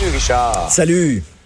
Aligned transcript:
Salut 0.00 0.14
Richard. 0.14 0.70
Salut. 0.70 1.39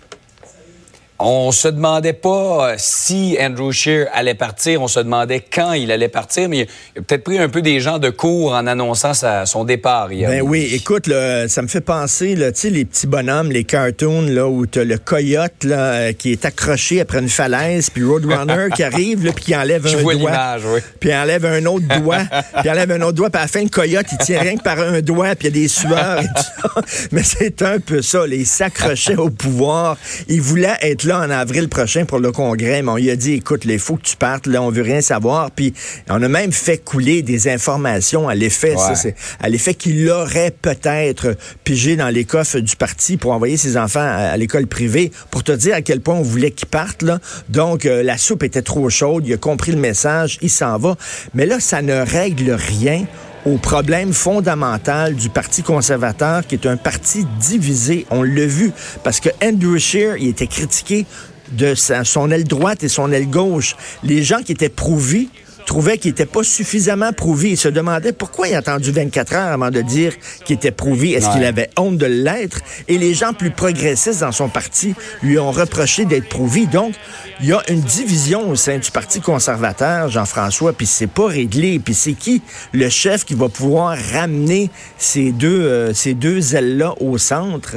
On 1.26 1.52
se 1.52 1.68
demandait 1.68 2.12
pas 2.12 2.72
euh, 2.72 2.74
si 2.76 3.38
Andrew 3.40 3.72
Shear 3.72 4.08
allait 4.12 4.34
partir, 4.34 4.82
on 4.82 4.88
se 4.88 5.00
demandait 5.00 5.40
quand 5.40 5.72
il 5.72 5.90
allait 5.90 6.08
partir, 6.08 6.50
mais 6.50 6.66
il 6.94 6.98
a 6.98 7.02
peut-être 7.02 7.24
pris 7.24 7.38
un 7.38 7.48
peu 7.48 7.62
des 7.62 7.80
gens 7.80 7.98
de 7.98 8.10
cours 8.10 8.52
en 8.52 8.66
annonçant 8.66 9.14
sa- 9.14 9.46
son 9.46 9.64
départ 9.64 10.12
hier. 10.12 10.28
Ben 10.28 10.42
oui, 10.42 10.68
écoute, 10.74 11.06
là, 11.06 11.48
ça 11.48 11.62
me 11.62 11.68
fait 11.68 11.80
penser, 11.80 12.34
tu 12.36 12.42
sais, 12.60 12.68
les 12.70 12.84
petits 12.84 13.06
bonhommes, 13.06 13.50
les 13.50 13.64
cartoons, 13.64 14.22
là, 14.28 14.46
où 14.46 14.66
t'as 14.66 14.84
le 14.84 14.98
coyote, 14.98 15.64
là, 15.64 15.76
euh, 15.92 16.12
qui 16.12 16.32
est 16.32 16.44
accroché 16.44 17.00
après 17.00 17.20
une 17.20 17.28
falaise, 17.30 17.88
puis 17.88 18.04
Roadrunner 18.04 18.66
qui 18.74 18.82
arrive, 18.82 19.24
là, 19.24 19.32
puis 19.32 19.46
qui 19.46 19.56
enlève 19.56 19.86
Je 19.88 19.96
un 19.96 20.02
vois 20.02 20.14
doigt. 20.16 20.56
oui. 20.74 20.80
Puis 21.00 21.08
il 21.08 21.14
enlève 21.14 21.46
un 21.46 21.64
autre 21.64 21.86
doigt, 22.00 22.24
puis 22.60 22.68
enlève 22.70 22.90
un 22.90 23.00
autre 23.00 23.12
doigt, 23.14 23.30
puis 23.30 23.38
à 23.38 23.44
la 23.44 23.48
fin, 23.48 23.62
le 23.62 23.70
coyote, 23.70 24.06
il 24.12 24.18
tient 24.18 24.40
rien 24.40 24.56
que 24.56 24.62
par 24.62 24.78
un 24.78 25.00
doigt, 25.00 25.34
puis 25.36 25.48
il 25.48 25.56
y 25.56 25.58
a 25.58 25.62
des 25.62 25.68
sueurs 25.68 26.20
et 26.20 26.26
tout 26.26 26.42
ça. 26.42 26.82
Mais 27.12 27.22
c'est 27.22 27.62
un 27.62 27.78
peu 27.80 28.02
ça, 28.02 28.26
là, 28.26 28.34
il 28.34 28.44
s'accrochait 28.46 29.16
au 29.16 29.30
pouvoir. 29.30 29.96
Il 30.28 30.42
voulait 30.42 30.76
être 30.82 31.04
là 31.04 31.13
en 31.16 31.30
avril 31.30 31.68
prochain 31.68 32.04
pour 32.04 32.18
le 32.18 32.32
congrès, 32.32 32.82
mais 32.82 32.90
on 32.90 32.96
lui 32.96 33.10
a 33.10 33.16
dit, 33.16 33.32
écoute, 33.34 33.62
il 33.64 33.78
faut 33.78 33.96
que 33.96 34.02
tu 34.02 34.16
partes, 34.16 34.46
là, 34.46 34.62
on 34.62 34.70
veut 34.70 34.82
rien 34.82 35.00
savoir. 35.00 35.50
Puis 35.50 35.72
on 36.08 36.22
a 36.22 36.28
même 36.28 36.52
fait 36.52 36.78
couler 36.78 37.22
des 37.22 37.48
informations 37.48 38.28
à 38.28 38.34
l'effet, 38.34 38.74
ça, 38.76 38.90
Ouais. 38.90 38.94
c'est 38.96 39.14
à 39.40 39.48
l'effet 39.48 39.74
qu'il 39.74 40.08
aurait 40.10 40.50
peut-être 40.50 41.36
pigé 41.64 41.96
dans 41.96 42.08
les 42.08 42.24
coffres 42.24 42.58
du 42.60 42.76
parti 42.76 43.16
pour 43.16 43.32
envoyer 43.32 43.56
ses 43.56 43.76
enfants 43.76 44.00
à, 44.00 44.30
à 44.32 44.36
l'école 44.36 44.66
privée, 44.66 45.10
pour 45.30 45.42
te 45.44 45.52
dire 45.52 45.74
à 45.74 45.82
quel 45.82 46.00
point 46.00 46.14
on 46.16 46.22
voulait 46.22 46.50
qu'ils 46.50 46.68
partent. 46.68 47.02
Là. 47.02 47.20
Donc, 47.48 47.86
euh, 47.86 48.02
la 48.02 48.18
soupe 48.18 48.42
était 48.42 48.62
trop 48.62 48.88
chaude, 48.90 49.26
il 49.26 49.32
a 49.34 49.36
compris 49.36 49.72
le 49.72 49.78
message, 49.78 50.38
il 50.42 50.50
s'en 50.50 50.78
va. 50.78 50.96
Mais 51.34 51.46
là, 51.46 51.60
ça 51.60 51.82
ne 51.82 51.94
règle 51.94 52.50
rien 52.52 53.04
au 53.44 53.56
problème 53.58 54.12
fondamental 54.12 55.14
du 55.14 55.28
Parti 55.28 55.62
conservateur, 55.62 56.46
qui 56.46 56.54
est 56.54 56.66
un 56.66 56.76
parti 56.76 57.26
divisé. 57.40 58.06
On 58.10 58.22
l'a 58.22 58.46
vu, 58.46 58.72
parce 59.02 59.20
que 59.20 59.28
Andrew 59.42 59.78
Scheer, 59.78 60.16
il 60.18 60.28
était 60.28 60.46
critiqué 60.46 61.04
de 61.52 61.74
sa- 61.74 62.04
son 62.04 62.30
aile 62.30 62.44
droite 62.44 62.82
et 62.84 62.88
son 62.88 63.12
aile 63.12 63.28
gauche. 63.28 63.76
Les 64.02 64.22
gens 64.22 64.38
qui 64.42 64.52
étaient 64.52 64.70
prouvés 64.70 65.28
trouvaient 65.64 65.98
qu'il 65.98 66.10
n'était 66.10 66.26
pas 66.26 66.42
suffisamment 66.42 67.12
prouvé. 67.12 67.50
Ils 67.50 67.56
se 67.56 67.68
demandaient 67.68 68.12
pourquoi 68.12 68.48
il 68.48 68.54
a 68.54 68.58
attendu 68.58 68.90
24 68.92 69.34
heures 69.34 69.52
avant 69.52 69.70
de 69.70 69.80
dire 69.80 70.12
qu'il 70.44 70.56
était 70.56 70.70
prouvé. 70.70 71.12
Est-ce 71.12 71.30
qu'il 71.30 71.44
avait 71.44 71.70
honte 71.76 71.98
de 71.98 72.06
l'être? 72.06 72.60
Et 72.88 72.98
les 72.98 73.14
gens 73.14 73.32
plus 73.32 73.50
progressistes 73.50 74.20
dans 74.20 74.32
son 74.32 74.48
parti 74.48 74.94
lui 75.22 75.38
ont 75.38 75.50
reproché 75.50 76.04
d'être 76.04 76.28
prouvé. 76.28 76.66
Donc, 76.66 76.94
il 77.40 77.46
y 77.46 77.52
a 77.52 77.62
une 77.68 77.80
division 77.80 78.48
au 78.48 78.54
sein 78.54 78.78
du 78.78 78.90
Parti 78.90 79.20
conservateur, 79.20 80.08
Jean-François, 80.08 80.72
puis 80.72 80.86
c'est 80.86 81.08
pas 81.08 81.26
réglé. 81.26 81.78
Puis 81.78 81.94
c'est 81.94 82.12
qui 82.12 82.42
le 82.72 82.88
chef 82.88 83.24
qui 83.24 83.34
va 83.34 83.48
pouvoir 83.48 83.96
ramener 84.12 84.70
ces 84.98 85.32
deux, 85.32 85.62
euh, 85.62 85.92
ces 85.94 86.14
deux 86.14 86.54
ailes-là 86.54 86.94
au 87.00 87.18
centre? 87.18 87.76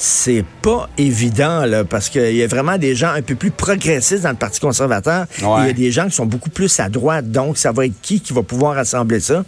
C'est 0.00 0.44
pas 0.62 0.88
évident, 0.96 1.66
là, 1.66 1.82
parce 1.82 2.08
qu'il 2.08 2.36
y 2.36 2.44
a 2.44 2.46
vraiment 2.46 2.78
des 2.78 2.94
gens 2.94 3.08
un 3.10 3.20
peu 3.22 3.34
plus 3.34 3.50
progressistes 3.50 4.22
dans 4.22 4.30
le 4.30 4.36
Parti 4.36 4.60
conservateur. 4.60 5.26
Il 5.40 5.66
y 5.66 5.70
a 5.70 5.72
des 5.72 5.90
gens 5.90 6.06
qui 6.06 6.12
sont 6.14 6.24
beaucoup 6.26 6.50
plus 6.50 6.78
à 6.78 6.88
droite. 6.88 7.32
Donc, 7.32 7.58
ça 7.58 7.72
va 7.72 7.84
être 7.86 8.00
qui 8.00 8.20
qui 8.20 8.32
va 8.32 8.44
pouvoir 8.44 8.78
assembler 8.78 9.18
ça? 9.18 9.44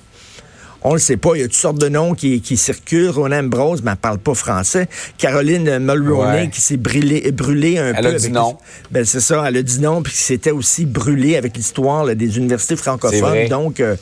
On 0.82 0.94
le 0.94 0.98
sait 0.98 1.18
pas. 1.18 1.32
Il 1.36 1.40
y 1.40 1.44
a 1.44 1.46
toutes 1.46 1.54
sortes 1.54 1.78
de 1.78 1.88
noms 1.88 2.14
qui, 2.14 2.40
qui 2.40 2.56
circulent. 2.56 3.10
Rona 3.10 3.38
Ambrose, 3.38 3.82
mais 3.84 3.92
elle 3.92 3.96
parle 3.98 4.18
pas 4.18 4.34
français. 4.34 4.88
Caroline 5.18 5.78
Mulroney, 5.78 6.32
Ouais. 6.44 6.50
qui 6.50 6.60
s'est 6.60 6.78
brûlée 6.78 7.30
brûlée 7.32 7.78
un 7.78 7.92
Elle 7.94 8.02
peu. 8.06 8.14
a 8.14 8.18
dit 8.18 8.30
non. 8.32 8.56
Ben, 8.90 9.04
c'est 9.04 9.20
ça. 9.20 9.44
Elle 9.46 9.58
a 9.58 9.62
dit 9.62 9.78
non, 9.78 10.02
puis 10.02 10.14
c'était 10.16 10.50
aussi 10.52 10.84
brûlé 10.86 11.36
avec 11.36 11.56
l'histoire 11.56 12.06
des 12.16 12.38
universités 12.38 12.74
francophones. 12.76 13.46
Donc, 13.48 13.78
euh, 13.78 13.94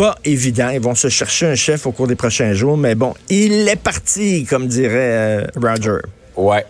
pas 0.00 0.16
évident. 0.24 0.70
Ils 0.70 0.80
vont 0.80 0.94
se 0.94 1.08
chercher 1.08 1.46
un 1.46 1.54
chef 1.54 1.84
au 1.86 1.92
cours 1.92 2.06
des 2.06 2.14
prochains 2.14 2.54
jours. 2.54 2.76
Mais 2.78 2.94
bon, 2.94 3.12
il 3.28 3.68
est 3.68 3.76
parti, 3.76 4.46
comme 4.48 4.66
dirait 4.66 4.94
euh, 4.96 5.46
Roger. 5.62 5.98
Ouais. 6.36 6.64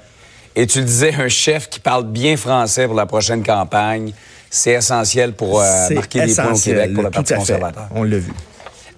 Et 0.57 0.67
tu 0.67 0.83
disais 0.83 1.15
un 1.15 1.29
chef 1.29 1.69
qui 1.71 1.79
parle 1.79 2.05
bien 2.09 2.37
français 2.37 2.87
pour 2.87 2.97
la 2.97 3.07
prochaine 3.07 3.45
campagne, 3.45 4.13
c'est 4.51 4.73
essentiel 4.73 5.33
pour 5.35 5.61
euh, 5.61 5.89
marquer 5.91 6.27
des 6.27 6.35
points 6.35 6.53
au 6.55 6.59
Québec 6.59 6.93
pour 6.93 7.05
le 7.05 7.11
Parti 7.11 7.35
conservateur. 7.35 7.87
On 7.95 8.03
l'a 8.03 8.19
vu. 8.19 8.33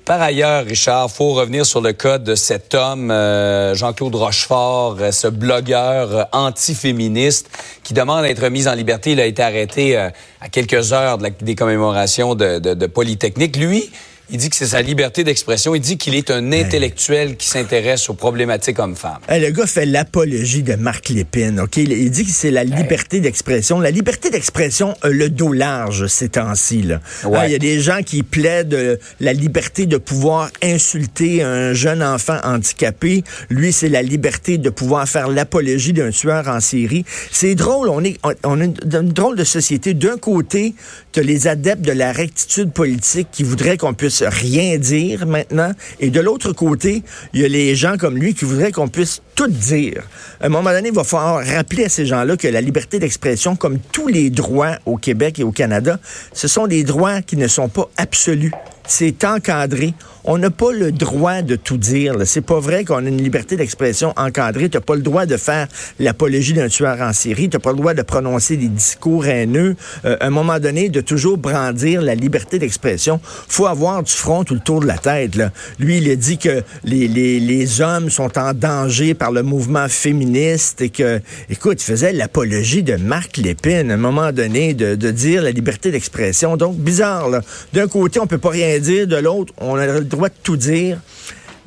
Par 0.06 0.21
ailleurs, 0.21 0.65
Richard, 0.65 1.11
faut 1.11 1.33
revenir 1.35 1.65
sur 1.67 1.81
le 1.83 1.93
cas 1.93 2.17
de 2.19 2.35
cet 2.35 2.75
homme, 2.75 3.11
euh, 3.11 3.75
Jean-Claude 3.75 4.15
Rochefort, 4.17 4.97
ce 5.12 5.29
blogueur 5.29 6.27
anti-féministe 6.33 7.49
qui 7.85 7.93
demande 7.95 8.25
à 8.25 8.29
être 8.31 8.49
mis 8.49 8.67
en 8.67 8.75
liberté. 8.75 9.12
Il 9.12 9.21
a 9.21 9.27
été 9.27 9.43
arrêté 9.43 9.97
euh, 9.97 10.09
à 10.41 10.49
quelques 10.49 10.93
heures 10.93 11.19
de 11.19 11.25
la- 11.25 11.31
des 11.31 11.55
commémorations 11.55 12.35
de, 12.35 12.59
de- 12.59 12.75
de 12.75 12.87
Polytechnique. 12.87 13.56
Lui, 13.56 13.93
il 14.32 14.38
dit 14.38 14.48
que 14.48 14.56
c'est 14.56 14.66
sa 14.66 14.81
liberté 14.81 15.25
d'expression. 15.25 15.75
Il 15.75 15.81
dit 15.81 15.98
qu'il 15.98 16.15
est 16.15 16.31
un 16.31 16.53
intellectuel 16.53 17.37
qui 17.37 17.47
s'intéresse 17.47 18.09
aux 18.09 18.15
problématiques 18.15 18.78
hommes-femmes. 18.78 19.19
Hey, 19.28 19.43
le 19.43 19.50
gars 19.50 19.66
fait 19.66 19.84
l'apologie 19.84 20.62
de 20.62 20.75
Marc 20.75 21.10
Lépine, 21.10 21.60
OK? 21.60 21.76
Il, 21.76 22.10
dit 22.10 22.25
que 22.25 22.31
c'est 22.31 22.50
la 22.50 22.65
liberté 22.65 23.20
d'expression. 23.20 23.78
La 23.78 23.91
liberté 23.91 24.31
d'expression 24.31 24.94
a 25.03 25.10
le 25.10 25.28
dos 25.28 25.53
large 25.53 26.06
ces 26.06 26.31
temps-ci. 26.31 26.82
Ouais. 27.25 27.38
Ah, 27.38 27.47
Il 27.47 27.53
y 27.53 27.54
a 27.54 27.59
des 27.59 27.81
gens 27.81 28.00
qui 28.03 28.22
plaident 28.22 28.72
euh, 28.72 28.97
la 29.20 29.34
liberté 29.34 29.84
de 29.84 29.98
pouvoir 29.98 30.50
insulter 30.62 31.43
un 31.43 31.75
jeune 31.75 32.03
enfant 32.03 32.38
handicapé. 32.43 33.25
Lui, 33.50 33.70
c'est 33.70 33.91
la 33.91 34.00
liberté 34.00 34.56
de 34.56 34.70
pouvoir 34.70 35.06
faire 35.06 35.28
l'apologie 35.28 35.93
d'un 35.93 36.10
tueur 36.10 36.49
en 36.49 36.60
série. 36.60 37.04
C'est 37.31 37.54
drôle, 37.54 37.91
on 37.91 38.03
est 38.03 38.19
on, 38.25 38.32
on 38.44 38.60
a 38.62 38.64
une, 38.64 38.76
une 38.82 39.12
drôle 39.12 39.37
de 39.37 39.44
société. 39.44 39.93
D'un 39.93 40.16
côté, 40.16 40.75
tu 41.12 41.20
as 41.20 41.22
les 41.22 41.49
adeptes 41.49 41.82
de 41.82 41.93
la 41.93 42.12
rectitude 42.12 42.72
politique 42.72 43.28
qui 43.31 43.43
voudraient 43.43 43.76
qu'on 43.76 43.93
puisse 43.93 44.22
rien 44.27 44.78
dire 44.78 45.27
maintenant. 45.27 45.72
Et 46.00 46.10
de 46.10 46.21
l'autre 46.21 46.53
côté, 46.53 47.03
il 47.33 47.41
y 47.41 47.44
a 47.44 47.49
les 47.49 47.75
gens 47.75 47.97
comme 47.97 48.19
lui 48.19 48.34
qui 48.34 48.44
voudraient 48.44 48.72
qu'on 48.72 48.88
puisse 48.88 49.22
tout 49.34 49.49
dire. 49.49 50.03
À 50.41 50.47
un 50.47 50.49
moment 50.49 50.71
donné, 50.71 50.88
il 50.88 50.94
va 50.94 51.05
falloir 51.05 51.44
rappeler 51.44 51.84
à 51.84 51.88
ces 51.88 52.06
gens-là 52.06 52.37
que 52.37 52.49
la 52.49 52.61
liberté 52.61 52.99
d'expression, 52.99 53.56
comme 53.56 53.78
tous 53.78 54.09
les 54.09 54.31
droits 54.31 54.77
au 54.87 54.97
Québec 54.97 55.38
et 55.38 55.44
au 55.44 55.53
Canada, 55.53 55.99
ce 56.32 56.49
sont 56.49 56.66
des 56.66 56.84
droits 56.84 57.22
qui 57.22 57.37
ne 57.37 57.49
sont 57.49 57.69
pas 57.69 57.88
absolus. 57.97 58.53
C'est 58.87 59.25
encadré. 59.25 59.94
On 60.25 60.38
n'a 60.38 60.50
pas 60.50 60.71
le 60.71 60.93
droit 60.93 61.43
de 61.43 61.56
tout 61.56 61.77
dire. 61.77 62.15
C'est 62.27 62.43
pas 62.43 62.60
vrai 62.60 62.84
qu'on 62.84 63.05
a 63.05 63.09
une 63.09 63.21
liberté 63.21 63.56
d'expression 63.56 64.12
encadrée. 64.16 64.69
T'as 64.69 64.81
pas 64.81 64.94
le 64.94 65.03
droit 65.03 65.27
de 65.27 65.37
faire 65.37 65.66
l'apologie 65.99 66.53
d'un 66.53 66.69
tueur 66.69 67.00
en 67.00 67.12
série. 67.12 67.49
T'as 67.49 67.59
pas 67.59 67.72
le 67.72 67.78
droit 67.78 67.93
de 67.93 68.03
prononcer 68.03 68.56
des 68.56 68.69
discours 68.69 69.27
haineux. 69.27 69.75
Euh, 70.05 70.16
à 70.21 70.27
un 70.27 70.31
moment 70.31 70.61
donné, 70.61 70.91
de 70.91 71.00
toujours 71.00 71.38
brandir 71.38 72.03
la 72.03 72.15
liberté 72.15 72.61
d'expression. 72.61 73.21
Faut 73.25 73.66
avoir 73.66 74.05
du 74.05 74.12
front 74.12 74.44
tout 74.44 74.55
le 74.55 74.61
tour 74.61 74.81
de 74.81 74.87
la 74.87 74.97
tête. 74.97 75.34
Là. 75.34 75.50
Lui, 75.81 75.99
il 75.99 76.09
a 76.09 76.15
dit 76.15 76.38
que 76.38 76.62
les, 76.84 77.09
les, 77.09 77.41
les 77.41 77.81
hommes 77.81 78.09
sont 78.09 78.38
en 78.38 78.55
danger 78.55 79.15
par 79.15 79.32
le 79.32 79.43
mouvement 79.43 79.88
féministe 79.88 80.82
et 80.82 80.91
que, 80.91 81.21
écoute, 81.50 81.82
il 81.82 81.84
faisait 81.84 82.12
l'apologie 82.12 82.84
de 82.84 82.94
Marc 82.94 83.38
Lépine 83.38 83.91
à 83.91 83.94
un 83.94 83.97
moment 83.97 84.31
donné 84.31 84.75
de, 84.75 84.94
de 84.94 85.11
dire 85.11 85.43
la 85.43 85.50
liberté 85.50 85.91
d'expression. 85.91 86.56
Donc, 86.56 86.77
bizarre. 86.77 87.28
D'un 87.72 87.88
côté, 87.88 88.21
on 88.21 88.28
peut 88.28 88.38
pas 88.38 88.50
rien 88.50 88.78
dire, 88.78 89.09
de 89.09 89.16
l'autre, 89.16 89.53
on 89.59 89.75
a 89.75 89.87
le 89.87 90.12
droit 90.12 90.28
de 90.28 90.34
tout 90.43 90.56
dire. 90.56 90.99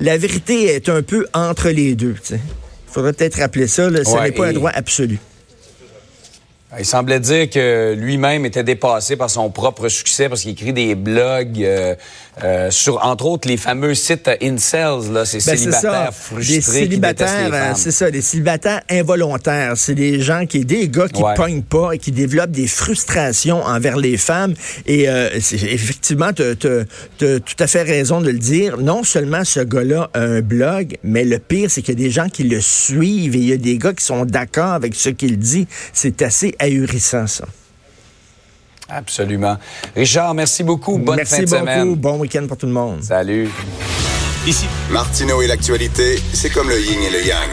La 0.00 0.18
vérité 0.18 0.64
est 0.74 0.88
un 0.88 1.02
peu 1.02 1.26
entre 1.32 1.70
les 1.70 1.94
deux. 1.94 2.14
Il 2.30 2.38
faudrait 2.90 3.12
peut-être 3.12 3.38
rappeler 3.38 3.66
ça, 3.66 3.88
là, 3.90 4.04
ce 4.04 4.10
Ouais, 4.10 4.24
n'est 4.24 4.32
pas 4.32 4.48
un 4.48 4.52
droit 4.52 4.70
absolu. 4.70 5.18
Il 6.78 6.84
semblait 6.84 7.20
dire 7.20 7.48
que 7.48 7.94
lui-même 7.96 8.44
était 8.44 8.64
dépassé 8.64 9.14
par 9.16 9.30
son 9.30 9.50
propre 9.50 9.88
succès 9.88 10.28
parce 10.28 10.42
qu'il 10.42 10.50
écrit 10.50 10.72
des 10.72 10.96
blogs 10.96 11.62
euh, 11.62 11.94
euh, 12.42 12.70
sur, 12.72 13.02
entre 13.06 13.24
autres, 13.26 13.48
les 13.48 13.56
fameux 13.56 13.94
sites 13.94 14.28
incels, 14.42 15.12
là, 15.12 15.24
ces 15.24 15.38
Ben, 15.38 15.40
c'est 15.40 15.56
célibataires 15.56 16.12
frustrés 16.12 16.56
Des 16.56 16.60
célibataires, 16.60 17.50
euh, 17.52 17.72
c'est 17.76 17.92
ça, 17.92 18.10
des 18.10 18.20
célibataires 18.20 18.82
involontaires. 18.90 19.74
C'est 19.76 19.94
des 19.94 20.20
gens 20.20 20.44
qui, 20.44 20.64
des 20.64 20.88
gars 20.88 21.06
qui 21.08 21.22
Ouais. 21.22 21.34
pognent 21.34 21.62
pas 21.62 21.92
et 21.92 21.98
qui 21.98 22.10
développent 22.10 22.50
des 22.50 22.66
frustrations 22.66 23.62
envers 23.62 23.96
les 23.96 24.16
femmes. 24.16 24.52
Et 24.86 25.08
euh, 25.08 25.30
effectivement, 25.34 26.32
tu 26.32 26.42
as 26.42 27.38
tout 27.38 27.56
à 27.60 27.66
fait 27.68 27.82
raison 27.82 28.20
de 28.20 28.30
le 28.30 28.38
dire. 28.38 28.76
Non 28.78 29.04
seulement 29.04 29.44
ce 29.44 29.60
gars-là 29.60 30.10
a 30.14 30.18
un 30.20 30.40
blog, 30.40 30.96
mais 31.04 31.24
le 31.24 31.38
pire, 31.38 31.70
c'est 31.70 31.80
qu'il 31.80 31.98
y 31.98 32.02
a 32.02 32.04
des 32.04 32.10
gens 32.10 32.28
qui 32.28 32.42
le 32.42 32.60
suivent 32.60 33.36
et 33.36 33.38
il 33.38 33.46
y 33.48 33.52
a 33.52 33.56
des 33.56 33.78
gars 33.78 33.92
qui 33.94 34.04
sont 34.04 34.24
d'accord 34.26 34.72
avec 34.72 34.96
ce 34.96 35.10
qu'il 35.10 35.38
dit. 35.38 35.68
C'est 35.92 36.20
assez 36.22 36.54
ahurissant, 36.58 37.26
ça. 37.26 37.44
Absolument. 38.88 39.56
Richard, 39.96 40.34
merci 40.34 40.62
beaucoup. 40.62 40.98
Bonne 40.98 41.16
Merci 41.16 41.34
fin 41.34 41.40
de 41.42 41.46
beaucoup. 41.46 41.60
semaine. 41.62 41.94
Bon 41.96 42.18
week-end 42.18 42.46
pour 42.46 42.56
tout 42.56 42.66
le 42.66 42.72
monde. 42.72 43.02
Salut. 43.02 43.48
Martineau 44.90 45.42
et 45.42 45.48
l'actualité, 45.48 46.20
c'est 46.32 46.50
comme 46.50 46.68
le 46.68 46.80
yin 46.80 47.02
et 47.02 47.10
le 47.10 47.26
yang. 47.26 47.50